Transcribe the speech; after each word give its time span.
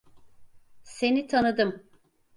Seni 0.83 1.27
tanıdım. 1.27 1.83